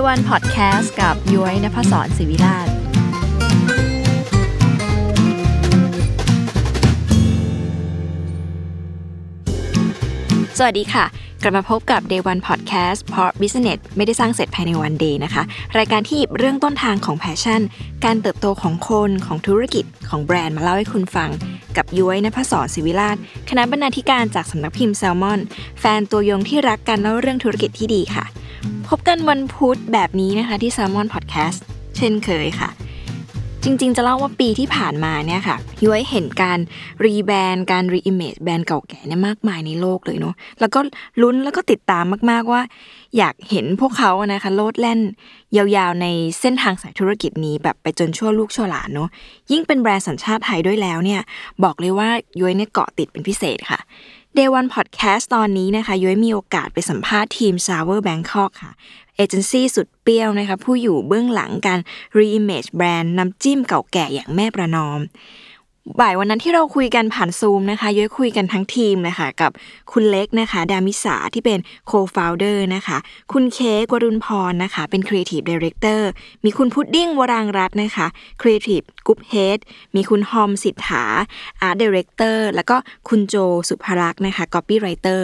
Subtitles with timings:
[0.00, 2.68] Day One Podcast กับย้อยนภศรศิวิราช
[10.58, 11.04] สวัสดีค่ะ
[11.42, 15.42] กลับมาพบกับ Day One Podcast เพราะ Business ไม่ได้สร้างเสร็จภายในวันเดย์นะคะ
[15.78, 17.60] รายการที่หยิบเรื่องต้นทางของ passion
[18.04, 21.30] การเติบโตของคนของธุรกิจของแบรนด์มาเล่าให้คุณฟัง
[21.76, 23.16] กับย้อยนภศรศิวิราช
[23.50, 25.40] คณะบรรณาธิการจากสำนักพิมพ์แซลมอน
[25.80, 28.26] แฟนตัวยงที่รักกันเล่าเรื่องธุรกิจที่ดีค่ะ
[28.88, 31.58] พบกันวันพุธแบบนี้นะคะที่ Salmon Podcast
[31.96, 32.70] เช่นเคยค่ะ
[33.64, 36.58] จริงๆ จะเล่าว่าปีที่ผ่านมาเนี่ยค่ะย้อยเห็นการ
[37.04, 40.80] รีแบรนด์การรีอิมเมจแบรนด์เก่าแก่เนี่ยมากมายในโลกเลยเนาะแล้วก็
[41.22, 42.62] ลุ้นแล้วก็ติดตามมากๆว่า
[43.16, 45.00] อยากเห็นพวกเขาอะนะคะโลดแล่น
[45.56, 46.06] ยาวๆใน
[46.40, 49.08] เส้นทางสายธุรกิจนี้แบบไปจนชั่วลูกชั่วหลานเนาะ
[49.52, 51.20] ยิ่งเป็นแบรนด์สัญชาติไทยด้วยแล้วเนี่ย
[51.64, 52.08] บอกเลยว่า
[52.40, 53.80] ย้อยเนี่ยเกาะติดเป็นพิเศษค่ะ
[54.38, 58.72] Day One Podcast ตอนนี้นะคะย้อยมีโอกาสไปสัมภาษณ์ทีม Sour Bangkok ค่ะ
[59.16, 61.80] เอเจนซี่สุดเปรี้ยวนะคะผู้อยู่เบื้องหลังการ
[62.18, 65.00] Reimage แบรนด์น้ำจิ้มเก่าแก่อย่างแม่ประนอม
[66.00, 69.50] บ่ายวันนั้นที่เราคุยกันผ่านซูมนะคะย้อยคุยกันทั้งทีมนะคะกับ
[69.92, 71.58] คุณเล็กนะคะ ดามิสาที่เป็น
[71.90, 72.98] co-founder นะคะ
[73.32, 76.00] คุณเค้กวรุณพรนะคะ เป็น creative director
[76.44, 78.06] มีคุณพุดดิ้งวรางรัตน์นะคะ
[78.40, 79.58] creative group head
[79.94, 81.04] มีคุณฮอมสิทธา
[81.68, 82.76] art director แล้วก็
[83.08, 83.34] คุณโจ
[83.68, 85.20] สุภรักษ์นะคะ copywriter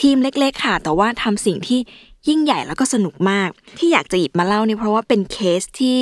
[0.00, 1.80] ทีมเล็กๆค่ะ แต่ว่าทำสิ่งที่
[2.28, 5.98] ยิ่งใหญ่แล้วก็สนุกมาก ที่อยากจะหยิบมาเล่าเนี่ยเพราะว่าเป็นเคสที่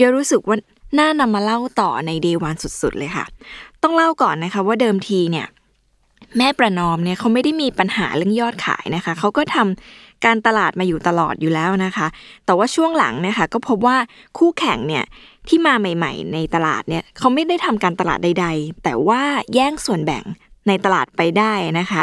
[0.00, 0.56] ย้อยรู้สึกว่า
[0.98, 3.24] น่านำมาเล่าต่อใน day one สุดๆเลยค่ะ
[3.82, 5.46] ต้องเล่าก่อนนะคะว่าเดิมทีเนี่ย
[6.38, 12.06] แม่ประนอมเนี่ยเขาไม่ได้มีปัญหาเรื่องยอดขายนะคะ เขาก็ทำการตลาดมาอยู่ตลอดอยู่แล้วนะคะ
[12.46, 13.96] แต่ว่าช่วงหลังนะคะก็พบว่า
[14.38, 15.04] คู่แข่งเนี่ย
[15.48, 19.22] ที่มาใหม่ ๆ ในตลาดเนี่ยเขาไม่ได้ทำการตลาดใด ๆ แต่ว่า
[19.54, 20.24] แย่งส่วนแบ่ง
[20.68, 22.02] ในตลาดไปได้นะคะ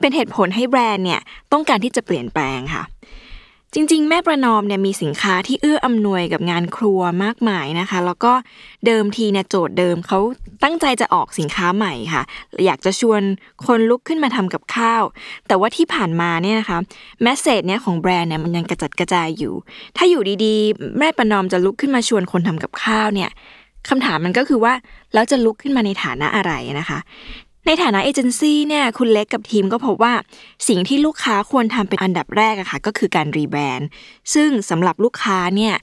[0.00, 1.20] เป็นเหตุผลให้แบรนด์เนี่ย
[1.52, 2.82] ต้องการที่จะเปลี่ยนแปลงค่ะ
[3.74, 8.32] จริง ๆ แม่ประนอมเนี่ยมีสินค้าที่เอื้ออำนวยกับงานครัวมากมายนะคะ แล้วก็
[8.86, 10.18] เดิมทีเนี่ยโจทย์เดิมเขา
[10.62, 12.22] ตั้งใจจะออกสินค้าใหม่ค่ะ
[12.64, 13.20] อยากจะชวน
[13.66, 15.02] คนลุกขึ้นมาทำกับข้าว
[15.48, 16.78] แต่ว่าที่ผ่านมาเนี่ยนะคะ
[17.22, 19.54] message เนี่ยของแบรนด์เนี่ยมันยังกระจัดกระจายอยู่
[19.96, 23.30] ถ้าอยู่ดีๆ แม่ประนอมจะลุกขึ้นมาชวนคนทำกับข้าวเนี่ย
[23.88, 24.72] คำถามมันก็คือว่า
[25.14, 26.98] แล้วจะลุกขึ้นมาในฐานะอะไรนะคะ
[27.66, 30.14] ในฐานะเอเจนซี่เนี่ยคุณเล็กกับทีมก็พบว่า
[30.68, 33.88] สิ่งที่ลูกค้าควรทำเป็นอันดับแรกอะค่ะก็คือการ rebrand
[34.34, 35.74] ซึ่งสำหรับลูกค้าเนี่ย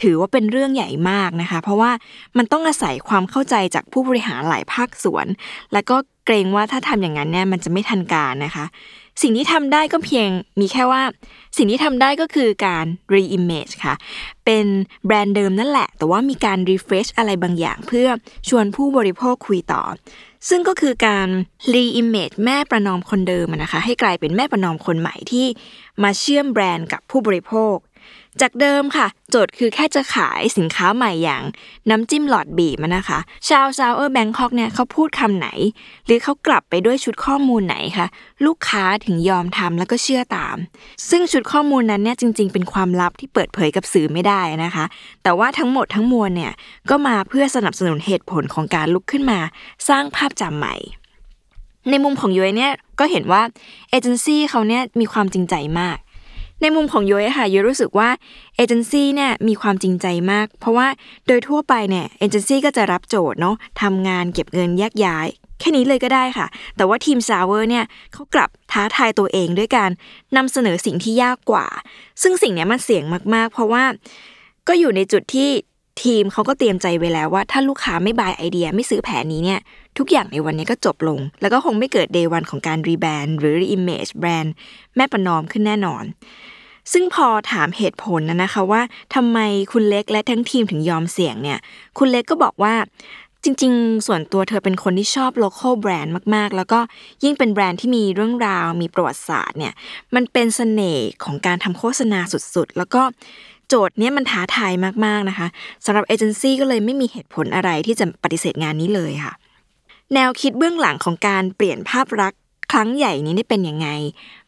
[0.00, 1.90] ถือว่าเป็นเรื่องใหญ่มากนะคะ เพราะว่า
[2.36, 5.26] มันต้องอาศัยความเข้าใจจากผู้บริหารหลายภาคส่วน
[5.72, 8.66] แล้วก็เกรงว่าถ้าทำอย่างนั้นเนี่ยมันจะไม่ทันการนะคะ
[9.22, 10.28] สิ่งที่ทำได้ก็เพียง
[10.60, 11.02] มีแค่ว่า
[11.56, 13.94] สิ่งที่ทำได้ก็คือการ reimage ค่ะ
[14.44, 14.66] เป็น
[15.06, 18.08] แบรนด์เดิมนั่นแหละ แต่ว่ามีการ refresh อะไรบางอย่างเพื่อ
[18.48, 19.82] ชวนผู้บริโภคคุยต่อ
[20.48, 21.28] ซึ่งก็คือการ
[21.74, 25.46] reimage แม่ประนอมคนเดิมนะคะ ให้กลายเป็นแม่ประนอมคนใหม่ที่
[26.02, 27.76] มาเชื่อมแบรนด์กับผู้บริโภค
[28.40, 31.42] จากเดิมค่ะ โจทย์คือแค่จะขายสินค้าใหม่อย่าง
[31.90, 35.48] น้ำจิ้มหลอดบีบนะคะ ชาวซาวเออร์แบงคอกเนี่ยเขาพูดคำไหน
[36.06, 38.06] หรือเขากลับไปด้วยชุดข้อมูลไหนคะ
[38.46, 40.56] ลูกค้าถึงยอมทำแล้วก็เชื่อตาม
[41.10, 44.84] ซึ่งชุดข้อมูลนั้นเนี่ยจริง ๆ เป็นความลับที่เปิดเผยกับสื่อไม่ได้นะคะ
[45.22, 46.52] แต่ว่าทั้งหมดทั้งมวลเนี่ย
[46.90, 49.40] ก็มาเพื่อสนับสนุนเหตุผลของการลุกขึ้นมา
[49.88, 50.76] สร้างภาพจำใหม่
[51.90, 53.42] ในมุมของยุ้ยเนี่ยก็เห็นว่า
[53.90, 55.96] เอเจนซี่เขาเนี่ยมีความจริงใจมาก
[56.60, 58.08] ในมุมของย้อยค่ะย้อยรู้สึกว่า
[58.56, 60.88] เอเจนซี่เนี่ยมีความจริงใจมาก เพราะว่า
[61.26, 65.28] โดยทั่วไปเนี่ยเอเจนซี่ก็จะรับโจทย์เนาะทำงานเก็บเงินแยกย้าย
[65.60, 69.90] แค่นี้เลยก็ได้ค่ะ แต่ว่าทีม Sour เนี่ยเขากลับท้าทายตัวเองด้วยการ
[70.36, 71.66] นำเสนอสิ่งที่ยากกว่า
[72.22, 73.04] ซึ่งสิ่งนี้มันเสี่ยง
[73.34, 73.84] มากๆ เพราะว่า
[74.68, 75.50] ก็อยู่ในจุดที่
[76.02, 79.60] ทีมเขาก็เตรียมใจไว้แล้วว่าถ้าลูกค้าไม่ buy ไอเดียไม่ซื้อแผนนี้เนี่ย
[79.98, 84.52] ทุกอย่างในวันนี้ก็จบลง แล้วก็คงไม่เกิด day one ของการรีแบรนด์หรือรีอิมเมจแบรนด์
[84.96, 86.04] แม่ประนอมขึ้นแน่นอน
[86.92, 88.82] ซึ่งพอถามเหตุผลนะนะคะว่า
[89.14, 89.38] ทำไม
[89.72, 91.58] คุณเล็กและทั้งทีมถึงยอมเสี่ยงเนี่ย
[91.98, 92.74] คุณเล็กก็บอกว่า
[93.44, 96.80] จริง ๆ ส่วนตัวเธอเป็นคนที่ชอบ local brand มากๆ แล้วก็
[97.24, 99.72] ยิ่งเป็นแบรนด์ที่มีเรื่องราว มีประวัติศาสตร์เนี่ย
[100.14, 103.02] มันเป็นเสน่ห์ของการทำโฆษณาสุดๆ แล้วก็
[103.68, 104.72] โจทย์นี้มันท้าทาย
[105.04, 105.48] มากๆนะคะ
[105.84, 109.32] สำหรับเอเจนซี่ก็เลยไม่มีเหตุผลอะไรที่จะปฏิเสธงานนี้เลยค่ะ
[110.14, 112.40] แนวคิดเบื้องหลังของการเปลี่ยนภาพลักษณ์
[112.72, 113.88] ครั้งใหญ่นี้ได้เป็นยังไง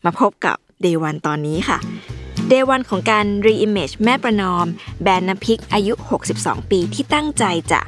[0.04, 1.78] มาพบกับ Day One ตอนนี้ค่ะ
[2.50, 4.66] Day One ของการ Reimage แม่ประนอม
[5.02, 5.92] แบรนด์น้ำพริกอายุ
[6.32, 7.80] 62 ปีที่ตั้งใจจะ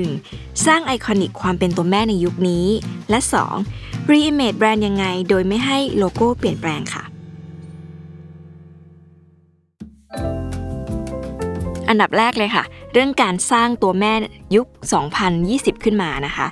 [0.00, 0.66] 1.
[0.66, 2.66] สร้างไอคอนิกความเป็นตัวแม่ในยุคนี้
[3.10, 3.18] และ
[3.64, 4.10] 2.
[4.10, 7.04] Reimage แบรนด์ยังไงโดยไม่ให้โลโก้เปลี่ยนแปลงค่ะ
[11.88, 14.12] อันดับแรกเลยค่ะ เรื่องการสร้างตัวแม่
[14.56, 14.66] ยุค
[15.24, 16.46] 2020 ขึ้นมานะคะ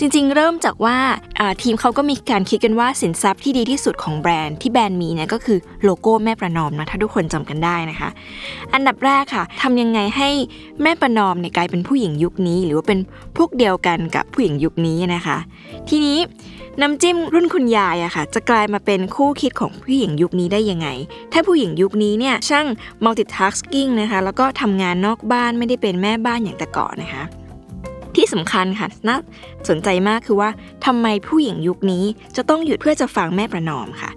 [0.00, 0.96] จริงๆ เริ่มจากว่า
[1.62, 8.08] ทีมเขาก็มีการคิดกันว่าสินทรัพย์ที่ดีที่สุดของแบรนด์ที่แบรนด์มีเนี่ยก็คือโลโก้แม่ประนอมนะถ้าทุกคนจำกันได้นะคะ
[8.74, 10.30] อันดับแรกค่ะทำยังไงให้
[10.82, 12.98] แม่ประนอมเนี่ยกลายเป็นผู้หญิงยุคนี้ หรือว่าเป็น
[13.36, 15.38] พวกเดียวกันกับผู้หญิงยุคนี้นะคะ
[15.88, 16.18] ทีนี้
[16.80, 20.88] น้ำจิ้มรุ่นคุณยายอะค่ะ จะกลายมาเป็นคู่คิดของผู้หญิงยุคนี้ได้ยังไง
[21.32, 22.66] ถ้าผู้หญิงยุคนี้เนี่ยช่าง
[23.04, 27.24] multitasking นะคะแล้วก็ทำงานนอกบ้านไม่ได้เป็นแม่บ้านอย่างแต่ก่อนนะคะ
[28.16, 29.16] ที่สำคัญค่ะน่า
[29.68, 30.50] สนใจมากคือว่า
[30.86, 32.04] ทำไมผู้หญิงยุคนี้
[32.36, 34.10] จะต้องหยุดเพื่อจะฟังแม่ประนอมค่ะ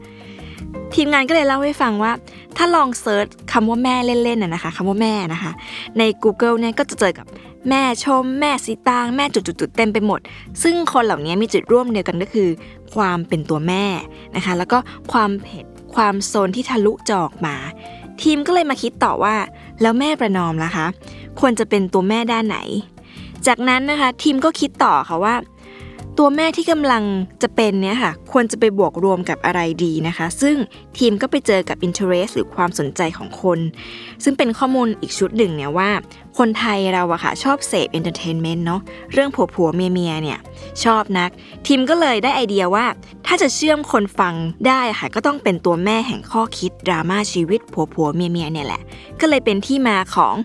[0.93, 2.11] ทีมงานก็เลยเล่าให้ฟังว่า
[2.57, 5.51] ถ้าลองเซิร์ชคำว่าแม่เล่นๆน่ะนะคะคำว่าแม่นะคะ
[5.97, 7.25] ใน Google เนี่ยก็จะเจอกับ
[7.69, 10.19] แม่ชม แม่สีตางแม่จุดๆเต็มไปหมด
[10.63, 12.49] ซึ่งคนเหล่านี้มีจุดร่วมเดียวกันก็คือ
[12.95, 13.85] ความเป็นตัวแม่
[14.35, 14.77] นะคะ แล้วก็
[15.11, 15.65] ความเผ็ด
[15.95, 17.55] ความโซนที่ทะลุจอกมา
[18.21, 19.35] ทีมก็เลยมาคิดต่อว่า
[19.81, 20.85] แล้วแม่ประนอมล่ะคะ
[21.39, 22.57] ควรจะเป็นตัวแม่ด้านไหน
[23.47, 25.35] จากนั้นนะคะทีมก็คิดต่อค่ะว่า
[26.17, 27.03] ตัวแม่ที่กำลัง
[27.43, 30.55] จะเป็นเนี่ยค่ะควรจะไปบวกรวมกับอะไรดีนะคะ ซึ่ง
[30.97, 33.59] ทีมก็ไปเจอกับ interest หรือความสนใจของคน
[34.23, 35.89] ซึ่งเป็นข้อมูลอีกชุดหนึ่งเนี่ยว่า
[36.37, 38.81] คนไทยเราอะค่ะชอบเสพ entertainment เนาะ
[39.13, 40.39] เรื่องผัวผัวเมียเมียเนี่ย
[40.83, 41.29] ชอบนัก
[41.67, 42.85] ทีมก็เลยได้ไอเดียว่า
[43.25, 44.33] ถ้าจะเชื่อมคนฟัง
[44.67, 48.81] ได้ค่ะก็ต้องเป็นตัวแม่แห่งข้อคิดดราม่าชีวิตผัวผัวเมียเมียเนี่ยแหละ
[49.19, 50.35] ก็เลยเป็นที่มาของ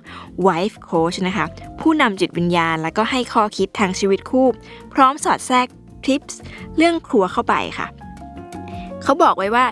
[0.47, 1.47] wife coach นะคะ
[1.81, 4.47] ผู้นำจิตวิญญาณแล้วก็ให้ข้อคิดทางชีวิตคู่
[4.95, 5.67] พร้อมสอดแทรก
[6.07, 6.41] ทิปส์
[6.77, 7.87] เรื่องครัวเข้าไปค่ะ
[9.03, 9.65] เขาบอกไว้ว่า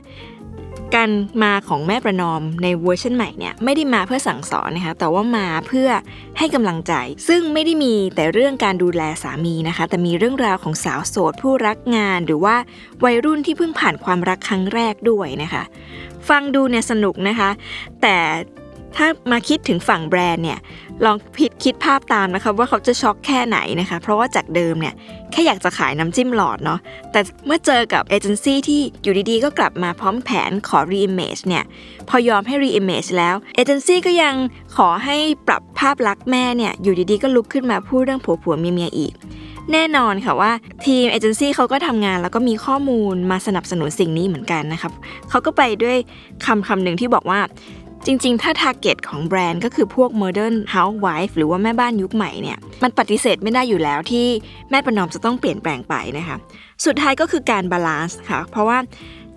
[0.96, 1.10] การ
[1.44, 5.88] มาของแม่ประนอมในเวอร์ชันใหม่เนี่ยไม่ได้มาเพื่อสั่งสอนนะคะแต่ว่ามาเพื่อ
[6.38, 6.92] ให้กำลังใจ
[7.28, 12.56] ซึ่งไม่ได้มีแต่เรื่องการดูแลสามีนะคะ แต่มีเรื่องราวของสาวโสดผู้รักงาน หรือว่า
[13.04, 15.62] วัยรุ่นที่เพิ่งผ่านความรักครั้งแรกด้วยนะคะ
[16.28, 17.50] ฟังดูเนี่ยสนุกนะคะ
[18.02, 18.16] แต่
[18.96, 20.58] ถ้ามาคิดถึงฝั่งแบรนด์เนี่ย
[21.04, 24.94] ลองพิดคิดภาพตามนะคะว่าเขาจะช็อกแค่ไหนนะคะ เพราะว่าจากเดิมเนี่ย
[25.30, 26.78] แค่อยากจะขายน้ำจิ้มหลอดเนาะ
[27.12, 31.64] แต่เมื่อเจอกับเอเจนซี่ที่อยู่ดีๆ ก็กลับมาพร้อมแผนขอ reimage เนี่ย
[32.08, 34.34] พอยอมให้ reimage แล้วเอเจนซี่ก็ยัง
[34.76, 35.16] ขอให้
[35.46, 39.14] ปรับภาพลักษณ์แม่เนี่ยอยู่ดีๆ ก็ลุกขึ้นมาพูดเรื่องผัวผัวเมียเมียอีก
[39.72, 40.52] แน่นอนค่ะว่า
[40.84, 44.92] ทีมเอเจนซี่เขาก็ทำงานแล้วก็มีข้อมูลมาสนับสนุนสิ่งนี้เหมือนกันนะครับ
[45.30, 45.96] เขาก็ไปด้วย
[46.46, 47.40] คำคำหนึ่งที่บอกว่า
[48.06, 54.26] จริง ๆ ถ้า target ของแบรนด์ก็คือพวก modern housewife หรือว่าแม่บ้านยุคใหม่เนี่ย มันปฏิเสธไม่ได้อยู่แล้วที่
[54.70, 56.36] แม่ประนอมจะต้องเปลี่ยนแปลงไปนะคะ
[56.84, 58.78] สุดท้ายก็คือการ balance ค่ะ เพราะว่า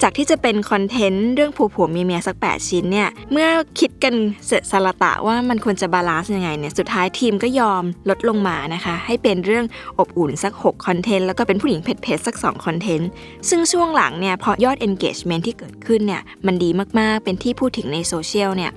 [0.02, 3.48] จากที่จะเป็นคอนเทนต์เรื่องผัวผัวเมียเมียสัก 8 ชิ้นเนี่ย เมื่อ
[3.80, 4.14] คิดกัน
[4.48, 9.66] เสร็จสรตะว่ามันควรจะ balance ยังไงเนี่ย สุดท้ายทีมก็ยอมลดลงมานะคะ ให้เป็นเรื่อง
[10.00, 13.10] อบอุ่นสัก6คอนเทนต์แล้วก็เป็นผู้หญิงเผ็ดๆสัก2คอนเทนต์
[13.50, 18.72] ซึ่งช่วงหลังเนี่ยพอยอด engagement ที่เกิดขึ้นเนี่ยมันดีมากๆเป็นที่พูดถึงในโซเชียลเนี่ย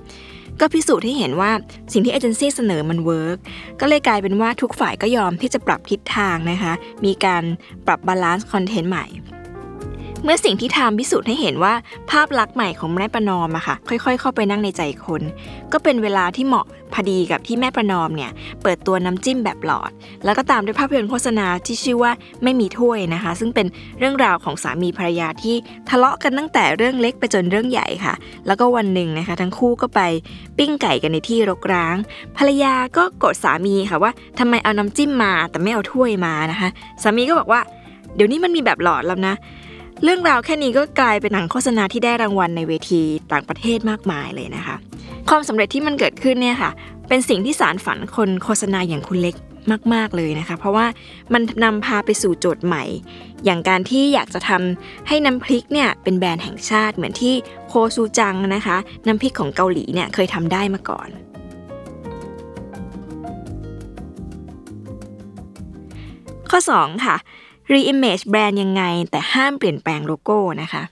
[0.59, 1.51] ก็พิสูจน์ให้เห็นว่า
[1.91, 3.37] สิ่งที่เอเจนซี่เสนอมัน work
[3.79, 6.73] ก็เลยกลายเป็นว่าทุกฝ่ายก็ยอมที่จะปรับทิศทางนะคะ
[7.05, 7.43] มีการ
[7.87, 9.07] ปรับ balance คอนเทนต์ใหม่
[10.23, 11.73] เมื่อสิ่งที่ทำพิสูจน์ให้เห็นว่า
[12.11, 15.21] ภาพลักษณ์ใหม่ของแม่ประนอมอะค่ะ ค่อยๆ เข้าไปนั่งในใจคน
[15.71, 18.31] ก็เป็นเวลาที่เหมาะพอดีกับที่แม่ประนอมเนี่ย
[18.63, 19.91] เปิดตัวน้ำจิ้มแบบหลอด
[20.25, 22.11] แล้วก็ตามด้วยภาพยนตร์โฆษณาที่ชื่อว่า
[22.43, 23.67] ไม่มีถ้วยนะคะ ซึ่งเป็น
[23.99, 25.55] เรื่องราวของสามีภรรยาที่
[25.89, 28.13] ทะเลาะกันตั้งแต่เรื่องเล็กไปจนเรื่องใหญ่ค่ะ
[28.47, 30.01] แล้วก็วันหนึ่งนะคะ ทั้งคู่ก็ไป
[30.57, 31.95] ปิ้งไก่กันในที่รกร้าง
[32.37, 36.69] ภรรยาก็โกรธสามีค่ะว่าทำไมเอาน้ำจิ้มมาแต่ไม่เอาถ้วยมานะคะ
[37.03, 37.61] สามีก็บอกว่า
[38.15, 39.35] เดี๋ยวนี้มันมีแบบหลอดแล้วนะ
[40.03, 44.75] เรื่องราวแค่นี้ก็กลายเป็นหนังโฆษณาที่ได้รางวัลในเวทีต่างประเทศมากมายเลยนะคะ
[45.29, 46.71] ความสำเร็จที่มันเกิดขึ้นเนี่ยค่ะ
[47.09, 49.35] เป็นสิ่งที่สารฝันคนโฆษณาอย่างคุณเล็ก
[49.93, 50.85] มาก ๆ เลยนะคะ เพราะว่า
[51.33, 52.83] มันนำพาไปสู่โจทย์ใหม่
[53.45, 57.33] อย่างการที่อยากจะทำให้น้ำพริกเนี่ยเป็นแบรนด์แห่งชาติเหมือนที่
[57.67, 58.77] โคซูจังนะคะ
[59.07, 61.09] น้ำพริกของเกาหลีเนี่ยเคยทำได้มาก่อน
[66.51, 67.17] ข้อ 2 ค่ะ
[67.71, 70.83] reimage แบรนด์ยังไง แต่ห้ามเปลี่ยนแปลงโลโก้นะคะ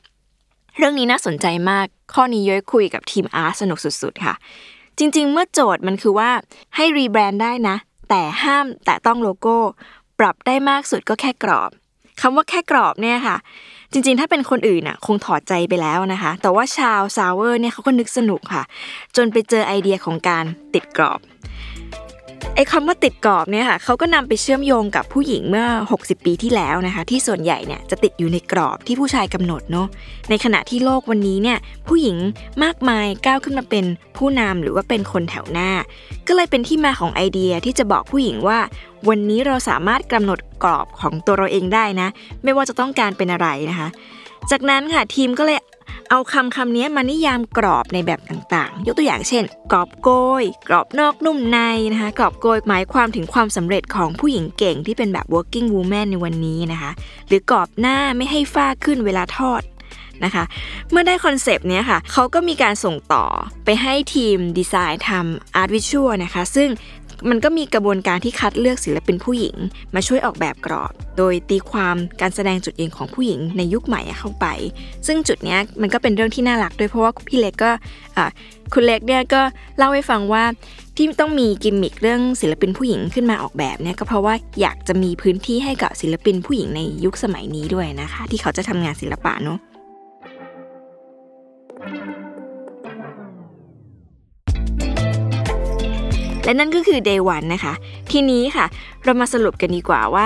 [0.78, 4.36] เรื่องนี้น่าสนใจมากข้อนี้ย้อยคุยกับทีมอาร์ตสนุกสุดๆค่ะ
[4.98, 6.30] จริงๆ เมื่อโจทย์มันคือว่า
[6.76, 7.76] ให้รีแบรนด์ได้นะ
[8.10, 9.58] แต่ห้ามแต่ต้องโลโก้
[10.20, 11.72] ปรับได้มากสุดก็แค่กรอบ
[12.22, 13.38] คำว่าแค่กรอบเนี่ยค่ะ
[13.92, 18.64] จริงๆ ถ้าเป็นคนอื่นน่ะคงถอดใจไปแล้วนะคะ แต่ว่าชาว Sour เนี่ยเขาก็นึกสนุกค่ะ
[19.16, 21.20] จนไปเจอไอเดียของการติดกรอบ
[22.62, 29.88] อ้คำว่าติดกรอบเนี่ยค่ะเขาก็นำไปเชื่อมโยงกับผู้หญิงเมื่อ 60 ปีที่แล้วนะคะ ที่ส่วนใหญ่เนี่ยจะติดอยู่ในกรอบที่ผู้ชายกำหนดเนาะ
[30.30, 32.18] ในขณะที่โลกวันนี้เนี่ยผู้หญิง
[32.64, 33.86] มากมายก้าวขึ้นมาเป็น
[34.18, 35.70] ผู้นำหรือว่าเป็นคนแถวหน้า
[36.28, 38.60] ก็เลยเป็นที่มาของไอเดียที่จะบอกผู้หญิงว่า
[39.10, 42.08] วันนี้เราสามารถกำหนดกรอบของตัวเราเองได้นะ
[42.44, 43.88] ไม่ว่าจะต้องการเป็นอะไรนะคะ
[44.52, 45.58] จากนั้นค่ะทีมก็เลย
[46.10, 50.10] เอาคำคำนี้มานิยามกรอบในแบบต่างๆ ยกตัวอย่างเช่น กรอบโก
[50.42, 51.60] ย กรอบนอกนุ่มใน
[51.92, 56.92] นะคะ กรอบโกยหมายความถึงความสำเร็จของผู้หญิงเก่งที่เป็นแบบ working woman ในวันนี้นะคะ
[57.28, 59.64] หรือกรอบหน้าไม่ให้ฝ้าขึ้นเวลาทอด
[60.26, 60.44] นะคะ
[60.92, 63.26] เมื่อได้คอนเซปต์นี้ค่ะเขาก็มีการส่งต่อ
[63.66, 66.70] ไปให้ทีมดีไซน์ทำอาร์ตวิชวลนะคะ ซึ่ง
[67.30, 69.56] มันก็มีกระบวนการที่คัดเลือกศิลปินผู้หญิง
[69.96, 74.46] มาช่วยออกแบบกรอบ โดยตีความการแสดงจุดยืนของผู้หญิงในยุคใหม่เข้าไป
[75.08, 77.72] ซึ่งจุดนี้มันก็เป็นเรื่องที่น่ารักด้วยเพราะว่าพี่เล็กก็
[78.74, 79.42] คุณเล็กเนี่ยก็
[79.78, 80.44] เล่าให้ฟังว่า
[80.96, 89.60] ที่ต้องมีกิมมิคเรื่องศิลปินผู้หญิงขึ้นมาออกแบบเนี่ยก็เพราะว่าอยากจะมีพื้นที่ให้กับศิลปินผู้หญิงในยุคสมัยนี้ด้วยนะคะ ที่เขาจะทำงานศิลปะเนาะ
[96.50, 97.74] และนั่นก็คือ day one นะคะ
[98.12, 98.66] ทีนี้ค่ะ
[99.04, 100.26] เรามาสรุปกันดีกว่าว่า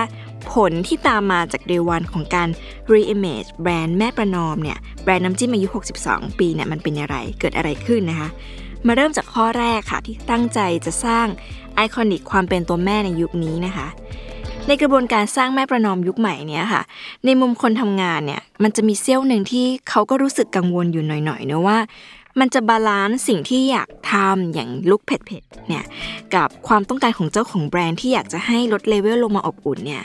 [0.52, 2.50] ผลที่ตามมาจาก day one ของการ
[2.94, 5.68] reimage แบรนด์แม่ประนอมเนี่ย แบรนด์น้ำจิ้มอายุ
[6.06, 8.30] 62 ปีเนี่ยมันเป็นอะไร เกิดอะไรขึ้นนะคะ
[8.88, 11.28] มาเริ่มจากข้อแรกค่ะ ที่ตั้งใจจะสร้าง
[11.76, 13.88] ไอคอนิกความเป็นตัวแม่ในยุคนี้นะคะ
[14.68, 16.82] ในกระบวนการสร้างแม่ประนอมยุคใหม่เนี่ยค่ะ
[17.26, 21.78] ในมุมคนทำงานเนี่ย มันจะมีเซี่ยวหนึ่งที่เขาก็รู้สึกกังวลอยู่หน่อยๆเนะว่า
[22.40, 25.86] มันจะ balance สิ่งที่อยากทำอย่าง look เผ็ดๆเนี่ย
[26.36, 30.04] กับความต้องการของเจ้าของแบรนด์ที่อยากจะให้ลดเลเวลลงมาอบอุ่นเนี่ย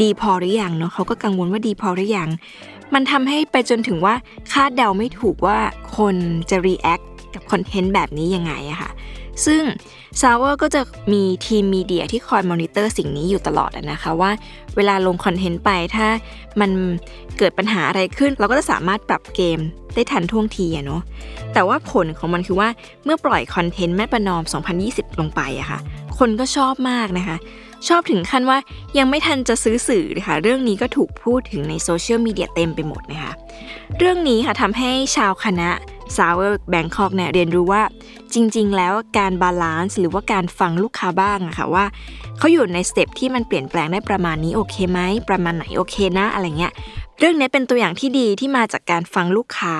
[0.00, 2.28] ดีพอหรือยังเนาะเขาก็กังวลว่าดีพอหรือยัง
[2.94, 4.14] มันทำให้ไปจนถึงว่า
[4.52, 5.58] คาดเดาไม่ถูกว่า
[5.96, 6.16] คน
[6.50, 7.00] จะ react
[7.34, 8.90] กับคอนเทนต์แบบนี้ยังไงอะค่ะ
[9.46, 9.62] ซึ่ง
[10.20, 10.80] Sour ก็จะ
[11.12, 14.30] มีทีม media ที่คอยมอนิเตอร์สิ่งนี้อยู่ตลอดนะคะว่า
[14.76, 16.06] เวลาลงคอนเทนต์ไปถ้า
[16.60, 16.70] มัน
[17.38, 19.58] เกิดปัญหาอะไรขึ้น เราก็จะสามารถปรับเกม
[19.94, 21.02] ได้ทันท่วงทีอะเนาะ
[21.52, 22.68] แต่ว่าผลของมันคือว่า
[23.04, 24.42] เมื่อปล่อยคอนเทนต์แม่ประนอม
[24.82, 25.78] 2020 ลงไปอะค่ะ
[26.18, 27.36] คนก็ชอบมากนะคะ
[27.88, 28.58] ชอบถึงขั้นว่า
[28.98, 33.32] ยังไม่ทันจะซื้อสื่อนะคะเรื่องนี้ก็ถูกพูดถึงในโซเชียลมีเดียเต็มไปหมดนะคะ
[33.98, 35.68] เรื่องนี้ค่ะทำให้ชาวคณะ
[36.16, 37.82] Sour Bangkok เนี่ยเรียนรู้ว่า
[38.34, 41.84] จริง ๆ แล้วการ balance หรือว่าการฟังลูกค้าบ้างอะค่ะว่า
[42.38, 46.72] เขาอยู่ใน step ที่มันเปลี่ยนแปลงได้ประมาณนี้โอเคไหมประมาณไหนโอเคนะอะไรเงี้ย
[47.18, 49.74] เรื่องนี้เป็นตัวอย่างที่ดีที่มาจากการฟังลูกค้า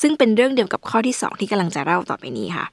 [0.00, 2.66] ซึ่งเป็นเรื่องเดียวกับข้อที่ 2 ที่กำลังจะเล่าต่อไปนี้ค่ะ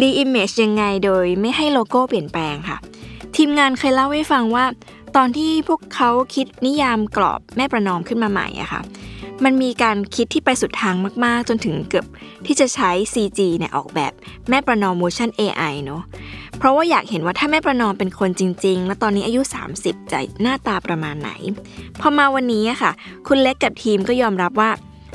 [0.00, 2.78] re-image ยังไงโดยไม่ให้โลโก้เปลี่ยนแปลงค่ะ
[3.36, 4.64] ทีมงานเคยเล่าให้ฟังว่า
[5.16, 8.82] ตอนที่พวกเขาคิดนิยามกรอบแม่ประนอมขึ้นมาใหม่อะค่ะ
[9.44, 12.06] มันมีการคิดที่ไปสุดทางมาก ๆ จนถึงเกือบ
[12.46, 14.12] ที่จะใช้ CG เนี่ยออกแบบ
[14.48, 16.02] แม่ประนอมโมชั่น AI เนาะ
[16.58, 19.40] เพราะว่าอยากเห็นว่าถ้าแม่ประนอมเป็นคนจริง ๆ แล้วตอนนี้อายุ
[19.76, 21.30] 30จะหน้าตาประมาณไหน
[22.00, 22.92] พอมาวันนี้อะค่ะ
[23.26, 24.70] คุณเล็กกับทีมก็ยอมรับว่า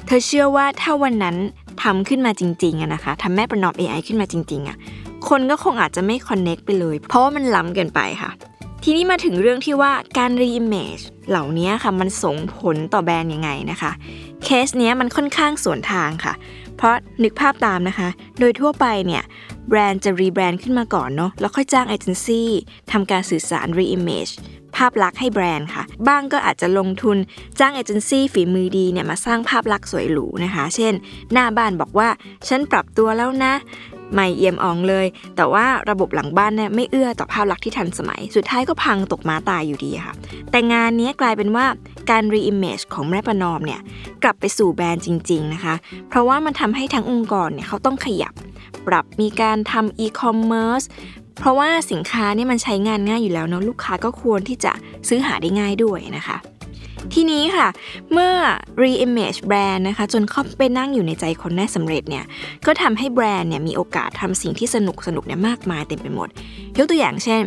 [0.05, 1.35] เธอเชื่อว่าถ้าวันนั้น
[1.83, 4.77] ทำขึ้นมาจริงๆอะนะคะทำแม่ประนอม AI ขึ้นมาจริงๆอะ
[5.29, 8.31] คนก็คงอาจจะไม่ connect ไปเลย เพราะว่ามันล้ำเกินไปค่ะ
[8.89, 10.97] ทีนี้มาถึงเรื่องที่ว่าการ re-image
[11.29, 13.91] เหล่านี้ค่ะมันส่งผลต่อแบรนด์ยังไงนะคะ
[14.43, 16.33] เคสเนี้ยมันค่อนข้างสวนทางค่ะ
[16.77, 19.23] เพราะนึกภาพตามนะคะ โดยทั่วไปเนี่ย
[19.69, 22.49] แบรนด์จะรีแบรนด์ขึ้นมาก่อนเนาะแล้วค่อยจ้างเอเจนซี่
[22.91, 24.27] ทำการสื่อสาร re-image
[24.75, 27.17] ภาพลักษณ์ให้แบรนด์ค่ะ บ้างก็อาจจะลงทุน
[27.59, 30.93] จ้างเอเจนซี่ฝีมือดีเนี่ยมาสร้างภาพลักษณ์สวยหรูนะคะ เช่น
[31.33, 32.09] หน้าบ้านบอกว่า
[32.47, 33.53] ฉันปรับตัวแล้วนะ
[34.13, 40.13] ใหม่เอี่ยมอ่องเลย แต่ว่าระบบหลังบ้านเนี่ยไม่เอื้อต่อภาพลักษณ์ที่ทันสมัย สุดท้ายก็พังตกม้าตายอยู่ดีค่ะ
[40.51, 41.65] แต่งานนี้กลายเป็นว่า
[42.09, 43.81] การ re-image ของแม่ประนอมเนี่ย
[44.23, 45.75] กลับไปสู่แบรนด์จริง ๆ นะคะ
[46.09, 48.33] เพราะว่ามันทำให้ทั้งองค์กรเนี่ยเขาต้องขยับ
[48.87, 50.83] ปรับมีการทำอีคอมเมิร์ซ
[51.39, 54.71] เพราะว่าสินค้านี่มันใช้งานง่ายอยู่แล้วเนาะลูกค้าก็ควรที่จะ
[55.07, 56.37] ซื้อหาได้ง่ายด้วยนะคะ
[57.13, 57.67] ทีนี้ค่ะ
[58.13, 58.33] เมื่อ
[58.81, 62.25] re-image แบรนด์นะคะ จนเข้าไปนั่งอยู่ในใจคนได้สำเร็จเนี่ย
[62.65, 66.29] ก็ทำให้แบรนด์เนี่ยมีโอกาสทำสิ่งที่สนุกสนุกเนี่ยมากมายเต็มไปหมด
[66.77, 67.43] ยกตัวอย่างเช่น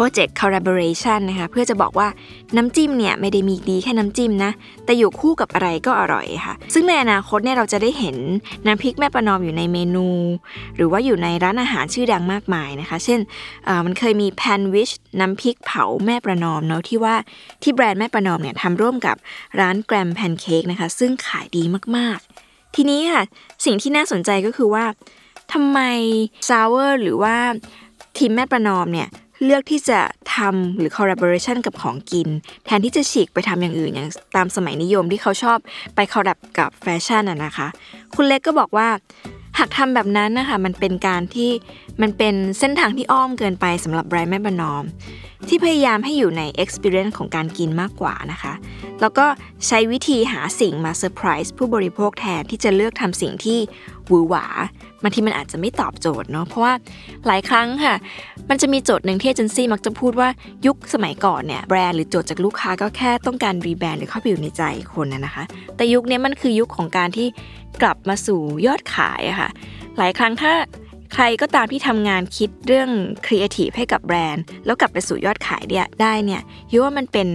[0.00, 2.08] โปรเจกต์ collaboration นะคะเพื่อจะบอกว่า
[2.56, 4.50] น้ำจิ้มเนี่ยไม่ได้มีดีแค่น้ำจิ้มนะ
[4.84, 8.16] แต่อยู่คู่กับอะไรก็อร่อยค่ะ ซึ่งในอนาคตเนี่ยเราจะได้เห็น
[8.66, 10.08] น้ำพริกแม่ประนอมอยู่ในเมนู
[10.76, 13.20] หรือว่าอยู่ในร้านอาหารชื่อดังมากมายนะคะ เช่น
[13.84, 14.90] มันเคยมีแพนวิช
[15.20, 17.14] น้ำพริกเผาแม่ประนอมเนาะที่ว่า
[17.62, 19.16] ที่แบรนด์แม่ประนอมเนี่ยทำร่วมกับ
[19.60, 21.62] ร้านแกรมแพนเค้กนะคะซึ่งขายดี
[21.96, 23.22] มากๆ ทีนี้ค่ะ
[23.64, 24.84] สิ่งที่น่าสนใจก็คือว่า
[25.52, 25.78] ทำไม
[26.48, 27.36] ซาวเวอร์หรือว่า
[28.18, 29.08] ทีมแม่ประนอมเนี่ย
[29.44, 30.00] เลือกที่จะ
[30.36, 32.28] ทำหรือ collaboration กับของกิน
[32.66, 35.58] แทนที่จะฉีกไปทำอย่างอื่นอย่างตามสมัยนิยมที่เขาชอบ
[35.94, 37.68] ไป collab กับแฟชั่นอะนะคะ
[38.14, 38.88] คุณเล็กก็บอกว่า
[39.58, 41.50] หากทำแบบนั้นนะคะมันเป็นการที่
[42.02, 44.84] มันเป็นเส้นทางที่อ้อมเกินไปสำหรับแบรนด์แม่ประนอม
[45.48, 48.52] ที่พยายามให้อยู่ใน experience ของการกินมากกว่านะคะ
[49.00, 49.26] แล้วก็
[49.66, 53.58] ใช้วิธีหาสิ่งมาเซอร์ไพรส์ผู้บริโภคแทนที่จะเลือกทำสิ่งที่
[54.08, 54.46] หวือหวา
[55.02, 56.72] บางทีมันอาจจะไม่ตอบโจทย์เนาะเพราะว่า
[57.26, 57.94] หลายครั้งค่ะ
[58.50, 60.28] มันจะมีโจทย์หนึ่งที่เอเจนซี่มักจะพูดว่า
[60.66, 64.62] ยุคสมัยก่อนเนี่ยแบรนด์หรือโจทย์จากลูกค้าก็แค่ต้องการรีแบรนด์หรือเข้าไปอยู่ในใจ
[64.94, 65.44] คนนะนะคะ
[65.76, 67.28] แต่ยุคนี้มันคือยุคของการที่
[67.82, 69.50] กลับมาสู่ยอดขายอะค่ะ
[69.98, 70.52] หลายครั้งถ้า
[71.14, 72.90] ใครก็ตามที่ทำงานคิดเรื่อง
[73.26, 76.42] ครีเอทีฟให้กับแบรนด์ แล้วกลับไปสู่ยอดขายเนี่ยได้เนี่ย
[76.72, 77.28] ยูว่ามันเป็น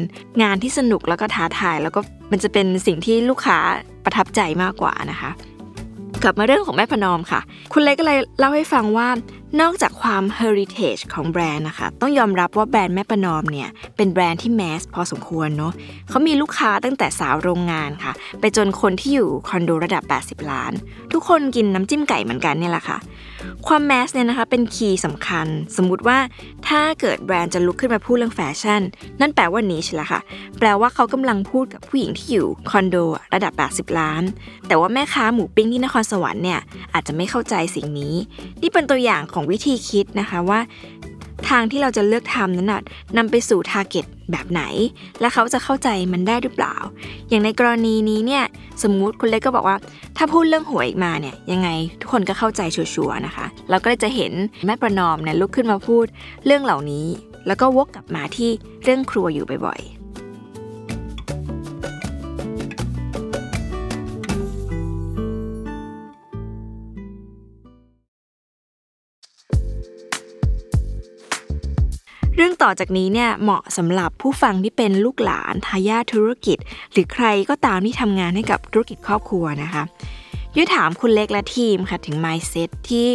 [0.44, 3.60] งานที่สนุกแล้วก็ท้าทาย แล้วก็มันจะเป็นสิ่งที่ลูกค้า
[4.06, 5.32] ประทับใจมากกว่านะคะ
[6.28, 7.42] กลับมาเรื่องของแม่พนอมค่ะ
[7.74, 9.08] คุณเล็กก็เลยเล่าให้ฟังว่า
[9.62, 15.74] นอกจากความ heritage ของแบรนด์นะคะ ต้องยอมรับว่าแบรนด์แม่ประนอมเนี่ย เป็นแบรนด์ที่แมสพอสมควรเนาะ
[16.10, 20.04] เขามีลูกค้าตั้งแต่สาวโรงงานค่ะ ไปจนคนที่อยู่คอนโดระดับ
[20.42, 20.74] 80 ล้าน
[21.14, 22.98] ทุกคนกินน้ำจิ้มไก่เหมือนกันเนี่ยแหละค่ะ
[23.68, 25.48] ความแมสเนี่ยนะคะเป็นคีย์สำคัญ
[25.78, 26.18] สมมุติว่า
[26.68, 28.82] ถ้าเกิดแบรนด์จะลุกขึ้นมาพูดเรื่องแฟชั่น
[29.22, 30.22] นั่นแปลว่านี่ใช่ละค่ะ
[30.60, 32.96] แปลว่าเขากำลังพูดกับผู้หญิงที่อยู่คอนโด
[33.34, 33.54] ระดับ
[33.92, 34.24] 80 ล้าน
[34.68, 36.60] แต่ว่าแม่ค้าหมูปิ้งที่นครสวรรค์เนี่ย
[36.94, 38.16] อาจจะไม่เข้าใจสิ่งนี้
[38.62, 40.60] นี่เป็นตัวอย่างของวิธีคิดนะคะว่า
[41.50, 42.82] ทางที่เราจะเลือกทำนั้นนะ
[43.18, 44.64] นำไปสู่ target แบบไหน
[45.20, 46.76] และเขาจะเข้าใจมันได้หรือเปล่า
[47.30, 48.44] อย่างในกรณีนี้เนี่ย
[48.84, 49.78] สมมุติคุณเล็กก็บอกว่า
[50.18, 51.70] ถ้าพูดเรื่องหวยอีกมาเนี่ยยังไง
[52.02, 54.32] ทุกคนก็เข้าใจชัวร์นะคะ เราก็จะเห็น
[54.66, 56.06] แม่ประนอมเนี่ยลุกขึ้นมาพูด
[56.46, 57.06] เรื่องเหล่านี้
[57.48, 58.50] แล้วก็วกกลับมาที่
[58.84, 59.95] เรื่องครัวอยู่บ่อยๆ
[72.66, 76.58] ต่อจากนี้เนี่ยเหมาะสำหรับผู้ฟังที่เป็นลูกหลานทายาทธุรกิจ
[76.92, 79.84] หรือใครก็ตามที่ทำงานให้กับธุรกิจครอบครัวนะคะ
[80.56, 83.08] ยุยถามคุณเล็กและทีมค่ะถึง mindset ที่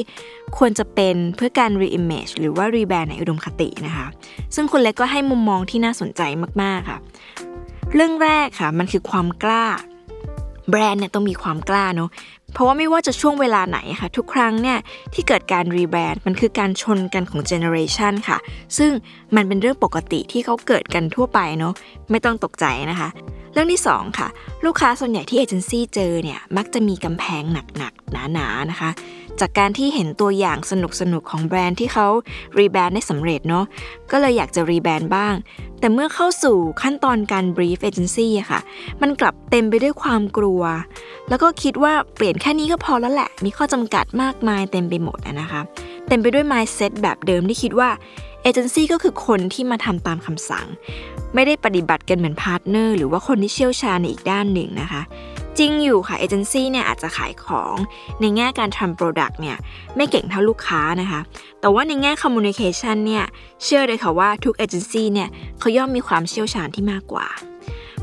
[0.57, 4.07] ควรจะเป็นเพื่อการ reimage หรือว่า rebrand ในอุดมคตินะคะ
[4.55, 6.23] ซึ่งคุณเล็กก็ให้มุมมองที่น่าสนใจ
[6.63, 6.99] มากๆค่ะ
[7.95, 9.67] เรื่องแรกค่ะ มันคือความกล้า
[10.71, 12.11] แบรนด์เนี่ยต้องมีความกล้าเนาะ
[12.53, 14.79] เพราะว่าไม่ว่าจะช่วงเวลาไหนค่ะทุกครั้งเนี่ย
[15.15, 18.39] ที่เกิดการรีแบรนด์มันคือการชนกันของเจเนอเรชันค่ะ
[18.79, 18.91] ซึ่ง
[19.37, 21.73] มันเป็นเรื่องปกติที่เขาเกิดกันทั่วไปเนาะ
[22.11, 23.09] ไม่ต้องตกใจนะคะ
[23.53, 24.29] เรื่องที่ 2 ค่ะ
[24.65, 27.43] ลูกค้าส่วนใหญ่ที่เอเจนซี่เจอเนี่ยมักจะมีกำแพง
[27.79, 28.91] หนักๆหนาๆนะคะ
[29.41, 30.73] จากการที่เห็นตัวอย่างส
[31.13, 32.07] นุกๆของแบรนด์ที่เขา
[32.59, 33.65] รีแบรนด์ได้สำเร็จเนาะ
[34.11, 35.35] ก็เลยอยากจะรีแบรนด์บ้าง
[35.81, 38.61] แต่เมื่อเข้าสู่ขั้นตอนการ brief เอเจนซี่อะค่ะ
[39.03, 40.63] มันกลับเต็มไปด้วยความกลัว
[41.29, 45.61] แล้วก็คิดว่าเปลี่ยนแค่นี้ก็พอแล้วแหละ มีข้อจำกัดมากมายเต็มไปหมดนะคะ
[46.09, 47.91] เต็มไปด้วย mindset แบบเดิมที่คิดว่า
[48.43, 50.67] เอเจนซี่ก็คือคนที่มาทำตามคำสั่ง
[51.35, 55.03] ไม่ได้ปฏิบัติกันเหมือน partner หรือว่าคนที่เชี่ยวชาญในอีกด้านหนึ่งนะคะ
[55.59, 57.75] จริงอยู่ค่ะเอเจนซี่เนี่ยอาจจะขายของ
[58.21, 59.57] ในแง่การทำ product เนี่ย
[59.97, 61.21] ไม่เก่งเท่าลูกค้านะคะ
[61.61, 63.25] แต่ว่าในแง่ communication เนี่ย
[63.65, 67.27] เชื่อเลยค่ะว่าทุกเอเจนซี่เนี่ยเขาย่อมมีความเชี่ยวชาญที่มากกว่า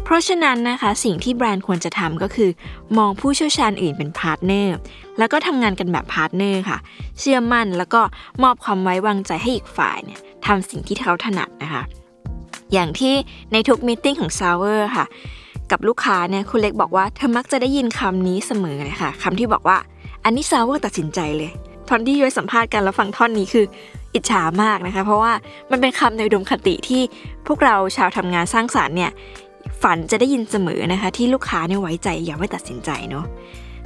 [0.04, 2.50] เพราะฉะนั้นนะคะสิ่งที่แบรนด์ควรจะทำก็คือ
[2.98, 4.76] มองผู้เชี่ยวชาญอื่นเป็น partner
[5.18, 6.78] แล้วก็ทำงานกันแบบ partner ค่ะ
[7.20, 8.02] เชื่อมั่นแล้วก็
[8.44, 11.84] มอบความไว้วางใจให้อีกฝ่ายเนี่ยทำสิ่งที่เขาถนัดนะคะ
[12.74, 13.14] อย่างที่
[13.52, 15.06] ในทุก meeting ของซาวเวอร์ค่ะ
[15.72, 19.78] กับลูกค้าเนี่ยคุณเล็กบอกว่าเธอมักจะได้ยินคำนี้เสมอเลยค่ะคำที่บอกว่า
[20.24, 21.52] อันนี้ซาวเวอร์ตัดสินใจเลย
[21.90, 23.66] ตอนที่ย้อยสัมภาษณ์กันแล้วฟังท่อนนี้คือ
[24.14, 25.34] อิจฉามากนะคะ เพราะว่า
[25.72, 27.02] มันเป็นคำในอุดมคติที่
[27.48, 29.12] พวกเราชาวทำงานสร้างสรรค์เนี่ย
[29.82, 33.26] ฝันจะได้ยินเสมอนะคะ ที่ลูกค้าเนี่ยไว้ใจอยากให้ตัดสินใจเนาะ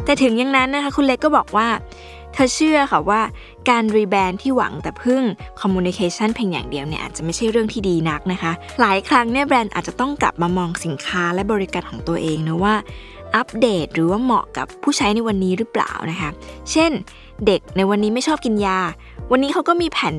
[0.05, 1.67] แต่ถึงอย่างนั้นนะคะคุณเล็กก็บอกว่า
[2.33, 3.21] เธอเชื่อค่ะว่า
[3.69, 5.23] การรีแบรนด์ที่หวังแต่พึ่ง
[5.61, 12.75] communication เพียงอย่างเดียวเนี่ยอาจจะไม่ใช่เรื่องที่ดีนักนะคะ หลายครั้งเนี่ยแบรนด์อาจจะต้องกลับมามองสินค้าและบริการของตัวเองนะว่า
[13.35, 16.29] อัปเดตหรือว่าเหมาะกับผู้ใช้ในวันนี้หรือเปล่านะคะ
[16.71, 16.91] เช่น
[17.45, 18.79] เด็กในวันนี้ไม่ชอบกินยา
[19.31, 20.15] วันนี้เขาก็มีแผ่น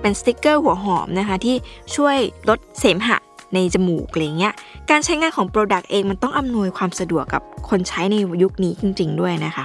[0.00, 1.56] เป็นสติกเกอร์หัวหอมนะคะ ที่
[1.96, 2.16] ช่วย
[2.48, 3.18] ลดเสมหะ
[3.54, 4.54] ในจมูกอะไรเงี้ย
[4.90, 9.64] การใช้งานของ Product เองมันต้องอำนวยความสะดวกกับคนใช้ในยุคนี้จริง ๆ ด้วยนะคะ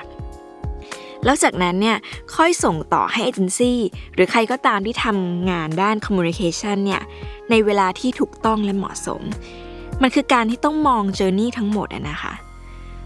[1.26, 1.98] แล้วจากนั้นเนี่ย
[2.36, 3.80] ค่อยส่งต่อให้เอเจนซี่
[4.14, 7.02] หรือใครก็ตามที่ทำงานด้าน communication เนี่ย
[7.50, 9.22] ในเวลาที่ถูกต้องและเหมาะสม
[10.02, 12.34] มันคือการที่ต้องมอง journey ทั้งหมดนะคะ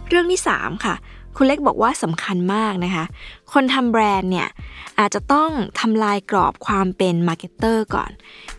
[0.08, 0.95] เรื่องที่ 3 ค่ะ
[1.36, 3.05] คุณเล็กบอกว่าสำคัญมากนะคะ
[3.53, 4.47] คนทำแบรนด์เนี่ย
[4.99, 8.12] อาจจะต้องทำลายกรอบความเป็น marketer ก่อน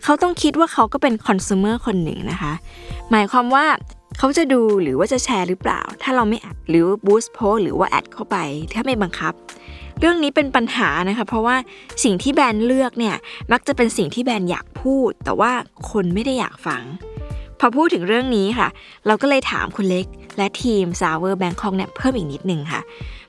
[0.03, 2.53] เขาต้องคิดว่าเขาก็เป็นคอน sumer คนหนึ่งนะคะ
[3.11, 3.65] หมายความว่า
[4.17, 8.37] เขาจะดูหรือว่าจะแชร์หรือเปล่า ถ้าเราไม่แอดหรือบูสต์โพสหรือว่าแอดเข้าไป
[8.73, 9.33] ถ้าไม่บังคับ
[9.99, 11.55] เรื่องนี้เป็นปัญหานะคะ เพราะว่า
[12.03, 13.15] สิ่งที่แบรนด์เลือกเนี่ย
[13.51, 15.51] มักจะเป็นสิ่งที่แบรนด์อยากพูด แต่ว่า
[15.91, 16.83] คนไม่ได้อยากฟัง
[17.59, 18.67] พอพูดถึงเรื่องนี้ค่ะ
[19.07, 20.05] เราก็เลยถามคุณเล็ก
[20.37, 22.81] และทีม s o u r Bangkok เนี่ยเพิ่มอีกนิดนึงค่ะ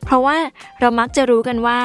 [0.05, 0.37] เพราะว่า
[0.81, 1.79] เรามักจะรู้กันว่า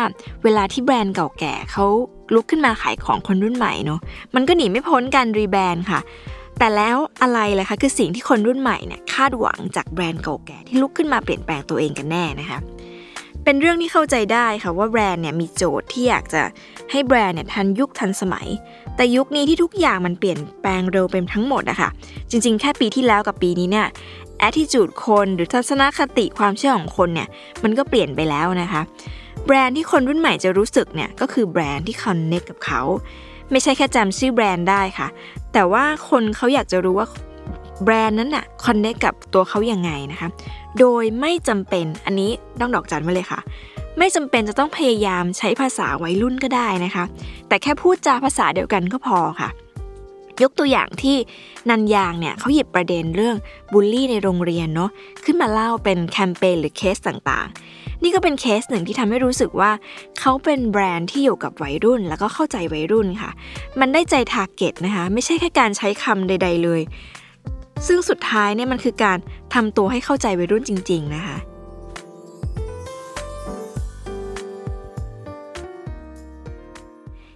[0.44, 1.86] เวลาที่แบรนด์เก่าแก่เขา
[2.34, 4.00] ลุกขึ้นมาขายของคนรุ่นใหม่เนาะ
[4.36, 6.00] มันก็หนีไม่พ้นการรีแบรนด์ค่ะ
[6.60, 12.60] แต่แล้วอะไรล่ะคะคือสิ่งที่คนรุ่นใหม่เนี่ยคาดหวังจากแบรนด์เก่าแก่ที่ลุกขึ้นมาเปลี่ยนแปลงตัวเองกันแน่นะคะ
[13.44, 16.42] เป็นเรื่องที่เข้าใจได้ค่ะว่าแบรนด์เนี่ยมีโจทย์ที่อยากจะ
[16.92, 18.48] ให้แบรนด์เนี่ยทันยุคทันสมัย
[18.96, 21.90] แต่ยุคนี้ที่ทุกอย่างมันเปลี่ยนแปลงเร็วเป็นทั้งหมดอะคะ
[22.30, 23.88] จริงๆ แค่ปีที่แล้วกับปีนี้เนี่ย
[24.48, 27.28] attitude คนหรือทัศนคติความเชื่อของคนเนี่ย
[27.64, 28.82] มันก็เปลี่ยนไปแล้วนะคะ
[29.46, 32.82] แบรนด์ที่คนรุ่นใหม่จะรู้สึกเนี่ยก็คือแบรนด์ที่ connect กับเขา
[33.52, 35.08] ไม่ใช่แค่จำชื่อแบรนด์ได้ค่ะ
[35.54, 37.08] แต่ว่าคนเขาอยากจะรู้ว่า
[37.84, 40.30] แบรนด์นั้นน่ะ connect กับตัวเขาอยังไงนะคะ
[40.80, 43.40] โดยไม่จำเป็นอันนี้ต้องดอกจันไว้เลยค่ะ
[43.98, 47.06] ไม่จำเป็นจะต้องพยายามใช้ภาษาวัยรุ่นก็ได้นะคะ
[47.48, 49.50] แต่แค่พูดจาภาษาเดียวกันก็พอค่ะ
[50.44, 51.18] ยกตัวอย่างที่
[51.70, 53.36] นันยางเนี่ยเขาหยิบประเด็นเรื่อง
[53.72, 54.90] บูลลี่ในโรงเรียนเนาะ
[55.26, 57.58] ขึ้นมาเล่าเป็นแคมเปญหรือเคสต่างๆ
[58.04, 59.72] นี่ก็เป็นเคสหนึ่งที่ทำให้รู้สึกว่า
[60.20, 63.32] เขาเป็นแบรนด์ที่อยู่กับวัยรุ่น แล้วก็เข้าใจวัยรุ่นค่ะ
[63.80, 66.82] มันได้ใจ target นะคะ ไม่ใช่แค่การใช้คำใด ๆ เลย
[67.88, 69.18] ซึ่งสุดท้ายเนี่ยมันคือการ
[69.54, 71.38] ทำตัวให้เข้าใจวัยรุ่นจริง ๆ นะคะ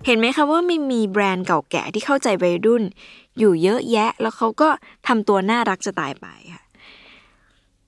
[0.05, 2.83] เห็นไหมคะว่ามีมีแบรนด์เก่าแก่ที่เข้าใจวัยรุ่น
[3.39, 4.69] อยู่เยอะแยะ แล้วเขาก็
[5.07, 6.60] ทำตัวน่ารักจะตายไปค่ะ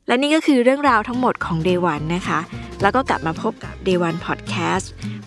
[0.08, 2.40] และนี่ก็คือเรื่องราวทั้งหมดของ Day 1นะคะ
[2.82, 4.86] แล้วก็กลับมาพบกับ Day 1 Podcast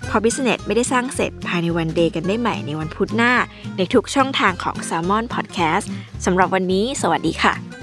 [0.08, 3.32] พอ Business ไม่ได้สร้างเสร็จภายในวันเดย์กันได้ใหม่ในวันพุธหน้า
[3.76, 5.86] ในทุกช่องทางของ Salmon Podcast
[6.24, 7.75] สำหรับวันนี้ สวัสดีค่ะ